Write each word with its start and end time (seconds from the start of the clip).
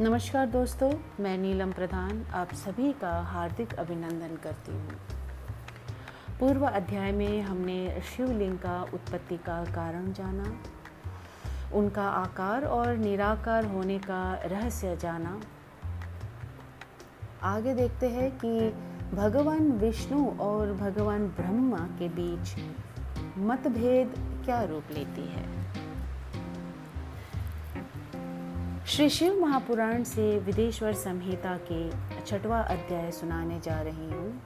नमस्कार 0.00 0.46
दोस्तों, 0.46 0.92
मैं 1.20 1.38
नीलम 1.38 1.72
प्रधान, 1.72 2.24
आप 2.34 2.52
सभी 2.54 2.92
का 2.92 3.10
हार्दिक 3.22 3.72
अभिनंदन 3.74 4.36
करती 4.36 4.72
हूँ। 4.72 4.90
पूर्व 6.40 6.66
अध्याय 6.66 7.12
में 7.12 7.42
हमने 7.42 8.00
शिवलिंग 8.00 8.58
का 8.58 8.82
उत्पत्ति 8.94 9.36
का 9.36 9.64
कारण 9.64 10.12
जाना, 10.12 10.52
उनका 11.74 12.02
आकार 12.02 12.64
और 12.64 12.96
निराकार 12.96 13.64
होने 13.64 13.98
का 13.98 14.34
रहस्य 14.44 14.96
जाना। 14.96 15.40
आगे 17.42 17.74
देखते 17.74 18.08
हैं 18.08 18.30
कि 18.44 18.70
भगवान 19.16 19.72
विष्णु 19.72 20.24
और 20.40 20.72
भगवान 20.72 21.26
ब्रह्मा 21.26 21.86
के 21.98 22.08
बीच 22.08 22.54
मतभेद 23.38 24.14
क्या 24.44 24.62
रूप 24.62 24.84
लेती 24.92 25.28
है। 25.28 25.46
श्री 28.88 29.08
शिव 29.08 29.40
महापुराण 29.40 30.02
से 30.02 30.38
विदेश्वर 30.38 30.92
संहिता 30.92 31.60
के 31.72 31.90
छठवा 32.26 32.60
अध्याय 32.60 33.10
सुनाने 33.10 33.60
जा 33.60 33.82
रही 33.82 34.10
हूँ। 34.10 34.42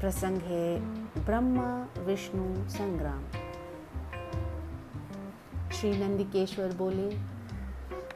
प्रसंग 0.00 0.38
है, 0.38 0.80
ब्रह्मा 1.24 1.88
विष्णु 1.98 2.68
संग्राम। 2.68 3.24
श्री 5.70 5.90
नंदिकेश्वर 5.90 6.72
बोले, 6.72 7.08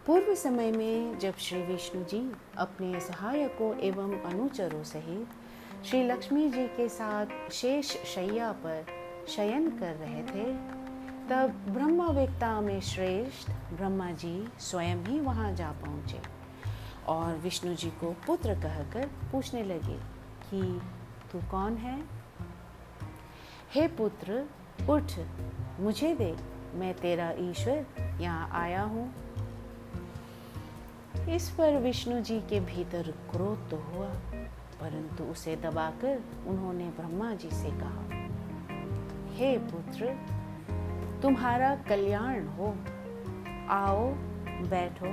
पूर्व 0.06 0.34
समय 0.34 0.72
में 0.72 1.18
जब 1.18 1.36
श्री 1.38 1.62
विष्णु 1.62 2.04
जी 2.04 2.32
अपने 2.56 3.00
सहायकों 3.00 3.78
एवं 3.78 4.20
अनुचरों 4.22 4.82
सहित 4.82 5.28
श्री 5.84 6.04
लक्ष्मी 6.04 6.48
जी 6.48 6.66
के 6.66 6.88
साथ 6.88 7.26
शेष 7.52 7.86
शैया 7.86 8.52
पर 8.52 8.86
शयन 9.28 9.70
कर 9.70 9.94
रहे 9.94 10.22
थे 10.22 10.80
तब 11.30 11.50
ब्रह्मवेत्ता 11.68 12.60
में 12.60 12.80
श्रेष्ठ 12.80 13.50
ब्रह्मा 13.50 14.10
जी 14.10 14.48
स्वयं 14.58 14.96
ही 14.96 15.20
वहाँ 15.20 15.52
जा 15.54 15.70
पहुँचे 15.72 16.20
और 17.08 17.36
विष्णु 17.36 17.74
जी 17.74 17.90
को 17.90 18.10
पुत्र 18.26 18.54
कहकर 18.54 19.06
पूछने 19.32 19.62
लगे 19.62 19.94
कि 20.46 20.80
तू 21.32 21.38
कौन 21.50 21.76
है? 21.76 22.02
हे 23.74 23.88
पुत्र, 23.88 24.48
उठ, 24.90 25.12
मुझे 25.80 26.14
दे 26.14 26.36
मैं 26.74 26.94
तेरा 26.94 27.30
ईश्वर 27.38 27.86
यहाँ 28.20 28.50
आया 28.52 28.82
हूँ। 28.82 29.14
इस 31.28 31.48
पर 31.50 31.76
विष्णु 31.76 32.20
जी 32.20 32.40
के 32.40 32.60
भीतर 32.60 33.14
क्रोध 33.30 33.70
तो 33.70 33.76
हुआ, 33.76 34.08
परंतु 34.80 35.24
उसे 35.24 35.56
दबाकर 35.56 36.20
उन्होंने 36.46 36.88
ब्रह्मा 36.88 37.34
जी 37.34 37.50
से 37.50 37.70
कहा, 37.70 38.04
हे 39.36 39.58
पुत्र 39.58 40.14
तुम्हारा 41.22 41.76
कल्याण 41.76 42.46
हो। 42.46 42.76
आओ, 43.68 44.12
बैठो। 44.70 45.06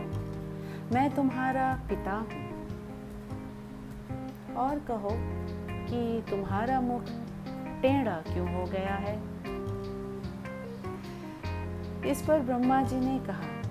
मैं 0.95 1.15
तुम्हारा 1.15 1.73
पिता 1.89 2.13
हूँ। 2.13 2.47
और 4.55 4.79
कहो 4.79 5.09
कि 5.89 6.23
तुम्हारा 6.31 6.81
मुख 6.81 7.03
टेढ़ा 7.81 8.15
क्यों 8.15 8.53
हो 8.53 8.65
गया 8.65 8.95
है? 8.95 9.37
इस 12.11 12.21
पर 12.21 12.39
ब्रह्मा 12.39 12.81
जी 12.81 12.99
ने 12.99 13.19
कहा, 13.19 13.61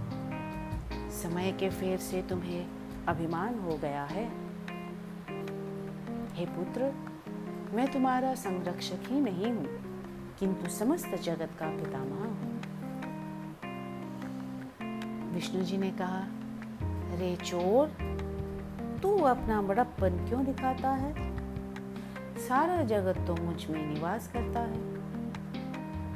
समय 1.11 1.53
के 1.53 1.71
फेर 1.71 1.99
से 1.99 2.23
तुम्हें 2.23 2.67
अभिमान 3.09 3.59
हो 3.59 3.77
गया 3.77 4.05
है। 4.05 4.29
हे 6.35 6.47
पुत्र, 6.47 6.93
मैं 7.75 7.93
तुम्हारा 7.93 8.35
संरक्षक 8.35 8.99
ही 9.07 9.21
नहीं 9.21 9.53
हूँ। 9.53 9.86
किंतु 10.39 10.71
समस्त 10.71 11.15
जगत 11.23 11.51
का 11.59 11.67
पितामह 11.77 12.25
हूँ 12.25 12.57
विष्णु 15.33 15.63
जी 15.63 15.77
ने 15.77 15.91
कहा 15.91 16.27
रे 17.19 17.35
चोर 17.37 17.89
तू 19.03 19.17
अपना 19.27 19.61
बड़प्पन 19.63 20.19
क्यों 20.29 20.45
दिखाता 20.45 20.91
है 20.95 21.15
सारा 22.39 22.83
जगत 22.85 23.25
तो 23.27 23.37
मुझमें 23.37 23.81
निवास 23.87 24.29
करता 24.33 24.61
है 24.65 24.85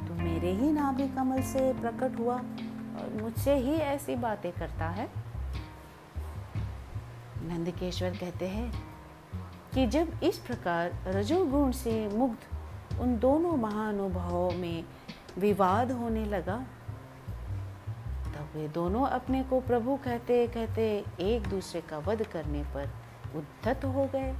तू 0.07 0.21
मेरे 0.23 0.51
ही 0.53 0.71
नाभि 0.71 1.07
कमल 1.07 1.41
से 1.53 1.71
प्रकट 1.73 2.19
हुआ 2.19 2.35
और 2.35 3.19
मुझसे 3.21 3.55
ही 3.57 3.75
ऐसी 3.87 4.15
बातें 4.21 4.51
करता 4.51 4.89
है 4.91 5.09
नंदकेश्वर 7.43 8.17
कहते 8.17 8.47
हैं 8.47 8.71
कि 9.73 9.87
जब 9.87 10.19
इस 10.23 10.37
प्रकार 10.37 10.91
रजोगुण 11.07 11.71
से 11.75 11.93
मुग्ध 12.17 12.60
उन 12.99 13.17
दोनों 13.19 13.57
महानुभावों 13.57 14.51
में 14.51 14.83
विवाद 15.37 15.91
होने 15.91 16.25
लगा। 16.25 16.57
तब 18.25 18.49
वे 18.55 18.67
दोनों 18.67 19.05
अपने 19.07 19.43
को 19.43 19.59
प्रभु 19.61 19.95
कहते 19.95 20.47
कहते 20.47 21.05
एक 21.19 21.47
दूसरे 21.47 21.81
का 21.81 21.97
वध 21.97 22.23
करने 22.23 22.63
पर 22.63 22.89
उद्धत 23.35 23.85
हो 23.85 24.09
गए 24.15 24.33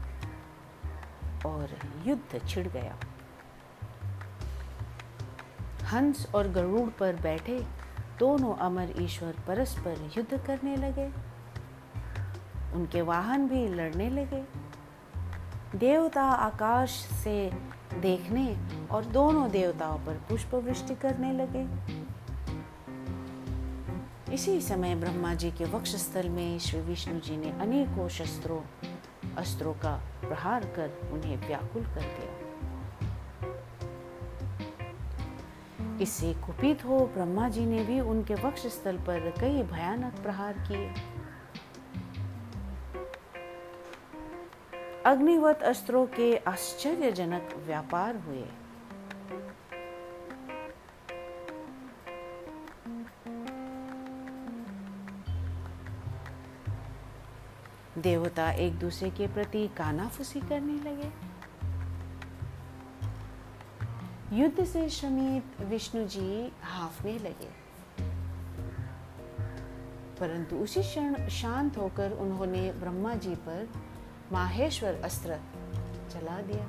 और 1.46 1.70
युद्ध 2.06 2.48
छिड़ 2.48 2.68
गया। 2.68 2.96
हंस 5.92 6.28
और 6.36 6.48
गरुड़ 6.48 6.90
पर 6.90 7.16
बैठे 7.16 7.60
दोनों 8.20 8.56
अमर 8.56 8.94
ईश्वर 8.98 9.36
परस्पर 9.48 10.12
युद्ध 10.18 10.46
करने 10.48 10.76
लगे। 10.76 11.12
उनके 12.74 13.02
वाहन 13.02 13.48
भी 13.48 13.68
लड़ने 13.68 14.10
लगे। 14.10 14.44
देवता 15.78 16.24
आकाश 16.24 16.90
से 17.24 17.52
देखने 17.94 18.58
और 18.92 19.06
दोनों 19.06 19.50
देवताओं 19.52 20.00
पर 20.00 20.14
पुष्प 20.30 20.56
वृष्टि 20.56 20.96
करने 20.96 21.34
लगे। 21.34 21.68
इसी 24.34 24.62
समय 24.62 24.96
ब्रह्मा 24.96 25.34
जी 25.34 25.52
के 25.52 25.66
वक्षस्थल 25.66 26.30
में 26.30 26.60
श्री 26.60 26.82
विष्णु 26.82 27.20
जी 27.20 27.38
ने 27.38 27.52
अनेकों 27.52 28.08
शस्त्रों, 28.10 28.62
अस्त्रों 29.38 29.74
का 29.74 30.02
प्रहार 30.22 30.66
कर 30.66 31.10
उन्हें 31.12 31.48
व्याकुल 31.48 31.84
कर 31.84 32.02
दिया। 32.02 32.38
इससे 36.02 36.34
कुपित 36.34 36.86
हो 36.86 37.00
ब्रह्मा 37.00 37.50
जी 37.50 37.66
ने 37.66 37.84
भी 37.84 38.00
उनके 38.00 38.34
वक्षस्थल 38.34 38.98
पर 38.98 39.34
कई 39.40 39.64
भयानक 39.64 40.14
प्रहार 40.24 40.54
किए। 40.54 40.94
अग्निवत 45.06 45.62
अस्त्रों 45.62 46.08
के 46.08 46.38
आश्चर्यजनक 46.38 47.50
व्यापार 47.58 48.16
हुए। 48.16 48.44
देवता 57.98 58.52
एक 58.52 58.80
दूसरे 58.80 59.10
के 59.10 59.28
प्रति 59.28 59.68
कानाफूसी 59.68 60.40
करने 60.40 60.74
लगे। 60.74 61.12
युद्ध 64.36 64.66
से 64.66 64.90
श्रमित 64.90 65.62
विष्णु 65.62 66.06
जी 66.06 66.54
हाफने 66.62 67.20
लगे। 67.20 67.62
परंतु 70.20 70.56
उसी 70.56 70.82
क्षण 70.82 71.28
शांत 71.28 71.78
होकर 71.78 72.12
उन्होंने 72.12 72.72
ब्रह्मा 72.72 73.14
जी 73.14 73.36
पर 73.36 73.91
माहेश्वर 74.32 75.02
अस्त्र 75.04 75.40
चला 76.12 76.42
दिया। 76.42 76.66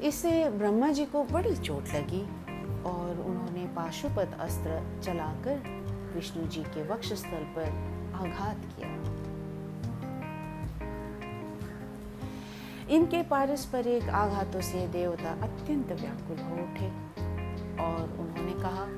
इससे 0.00 0.50
ब्रह्मा 0.50 0.92
जी 0.92 1.04
को 1.04 1.24
बड़ी 1.24 1.56
चोट 1.56 1.84
लगी 1.94 2.22
और 2.82 3.24
उन्होंने 3.26 3.66
पाशुपत 3.66 4.36
अस्त्र 4.40 5.00
चलाकर 5.04 5.80
विष्णु 6.14 6.46
जी 6.46 6.62
के 6.62 6.82
वक्ष 6.82 6.92
वक्षस्थल 6.92 7.44
पर 7.56 7.64
आघात 8.14 8.56
किया। 8.56 8.90
इनके 12.88 13.22
पारस्परिक 13.22 14.08
आघातों 14.08 14.60
से 14.60 14.88
देवता 14.88 15.30
अत्यंत 15.30 15.92
व्याकुल 15.92 16.38
हो 16.38 16.54
उठे 16.54 16.88
और 17.82 18.16
उन्होंने 18.20 18.52
कहा, 18.52 18.88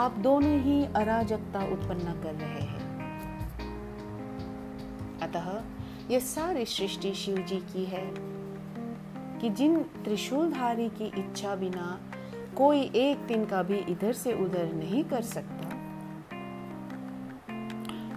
आप 0.00 0.12
दोनों 0.12 0.60
ही 0.60 0.84
अराजकता 0.84 1.60
उत्पन्न 1.72 2.22
कर 2.22 2.34
रहे 2.34 2.60
हैं। 2.60 2.75
अतः 5.26 5.48
यह 6.10 6.20
सारी 6.20 6.64
सृष्टि 6.66 7.12
शिव 7.14 7.36
जी 7.38 7.56
की 7.72 7.84
है 7.84 8.06
कि 9.40 9.50
जिन 9.50 9.78
त्रिशूलधारी 10.04 10.88
की 10.88 11.06
इच्छा 11.18 11.54
बिना 11.54 11.98
कोई 12.56 12.80
एक 12.96 13.26
दिन 13.26 13.44
का 13.44 13.62
भी 13.62 13.78
इधर 13.90 14.12
से 14.12 14.32
उधर 14.44 14.72
नहीं 14.74 15.04
कर 15.04 15.22
सकता, 15.22 15.68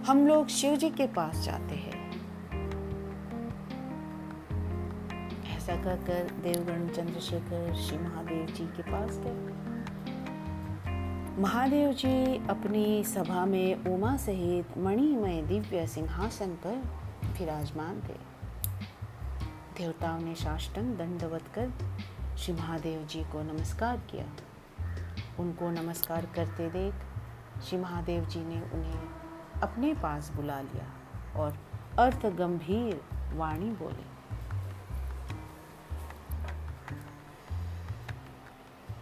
हम 0.06 0.26
लोग 0.26 0.46
शिव 0.48 0.76
जी 0.76 0.90
के 0.90 1.06
पास 1.06 1.44
जाते 1.44 1.74
हैं। 1.74 1.98
ऐसा 5.56 5.74
कहकर 5.76 6.30
देवगण 6.42 6.88
चंद्रशेखर 6.88 7.74
श्री 7.78 7.98
महादेव 7.98 8.46
जी 8.46 8.66
के 8.76 8.82
पास 8.82 9.18
गए। 9.24 9.59
महादेव 11.40 11.92
जी 11.92 12.48
अपनी 12.48 13.04
सभा 13.04 13.44
में 13.46 13.84
उमा 13.84 14.16
सहित 14.16 14.78
मणिमय 14.78 15.42
दिव्य 15.42 15.86
सिंहासन 15.86 16.46
पर 16.46 16.74
विराजमान 17.38 18.00
थे। 18.00 18.16
देवताओं 19.78 20.20
ने 20.20 20.34
साष्टंग 20.34 20.94
दंडवत 20.96 21.42
कर 21.58 21.72
श्री 22.38 22.54
महादेव 22.54 23.06
जी 23.06 23.22
को 23.22 23.42
नमस्कार 23.42 23.96
किया। 23.96 24.24
उनको 25.42 25.70
नमस्कार 25.70 26.26
करते 26.26 26.68
देख 26.70 26.94
श्री 27.62 27.78
महादेव 27.78 28.24
जी 28.24 28.40
ने 28.40 28.60
उन्हें 28.60 29.60
अपने 29.62 29.94
पास 29.94 30.32
बुला 30.36 30.60
लिया 30.60 30.86
और 31.40 31.58
अर्थ 31.98 32.26
गंभीर 32.26 33.00
वाणी 33.34 33.70
बोली। 33.70 34.06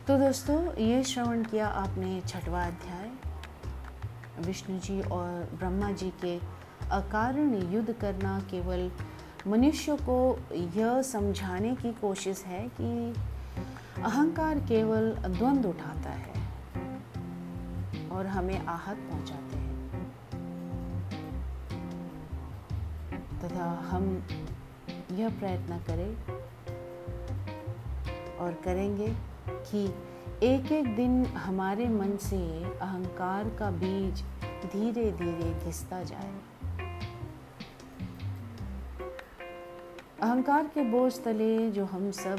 तो 0.09 0.19
दोस्तों, 0.19 0.75
ये 0.75 1.05
श्रवण 1.05 1.43
किया 1.45 1.67
आपने 1.69 2.21
छठवा 2.21 2.65
अध्याय। 2.65 3.11
विष्णु 4.47 4.79
जी 4.79 5.01
और 5.01 5.57
ब्रह्मा 5.59 5.91
जी 5.93 6.11
के 6.11 6.39
अकारण 6.91 7.73
युद्ध 7.73 7.93
करना 7.93 8.41
केवल 8.41 8.91
मनुष्य 9.47 9.97
को 9.97 10.39
यह 10.53 11.03
समझाने 11.03 11.75
की 11.75 11.93
कोशिश 11.93 12.45
है 12.45 12.69
कि 12.69 13.15
अहंकार 14.03 14.59
केवल 14.59 15.13
द्वंद 15.13 15.67
उठाता 15.67 16.11
है 16.11 16.35
और 18.09 18.27
हमें 18.27 18.67
आहत 18.67 18.97
पहुंचाते 18.97 19.57
हैं। 19.57 20.01
तथा 23.39 23.89
हम 23.91 24.23
यह 25.13 25.39
प्रयत्न 25.39 25.79
करें 25.79 26.17
और 28.37 28.53
करेंगे 28.65 29.38
कि 29.51 29.95
एक 30.47 30.73
एक 30.73 30.97
दिन 30.97 31.27
हमारे 31.27 31.89
मन 31.89 32.17
से 32.17 32.65
अहंकार 32.65 33.45
का 33.45 33.71
बीज 33.71 34.23
धीरे 34.73 35.13
धीरे 35.13 35.65
घिसता 35.65 36.03
जाए। 36.03 36.33
अहंकार 40.23 40.67
के 40.67 40.83
बोझ 40.83 41.21
तले 41.25 41.71
जो 41.71 41.85
हम 41.85 42.11
सब 42.11 42.39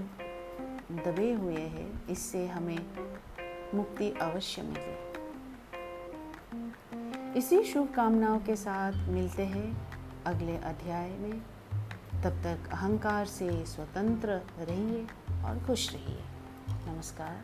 दबे 0.92 1.34
हुए 1.34 1.62
हैं, 1.62 2.08
इससे 2.08 2.48
हमें 2.48 2.86
मुक्ति 3.76 4.12
अवश्य 4.12 4.62
मिले। 4.62 5.10
इसी 7.40 7.64
शुभकामनाओं 7.64 8.40
के 8.40 8.56
साथ 8.56 8.94
मिलते 9.08 9.44
हैं 9.44 9.88
अगले 10.26 10.58
अध्याय 10.58 11.10
में। 11.10 11.42
तब 12.24 12.42
तक 12.44 12.70
अहंकार 12.72 13.26
से 13.26 13.66
स्वतंत्र 13.66 14.42
रहिए 14.60 15.08
और 15.46 15.64
खुश 15.68 15.94
रहिए। 15.94 16.20
नमस्कार 16.72 17.36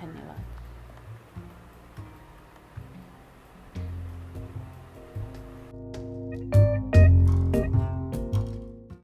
धन्यवाद 0.00 0.59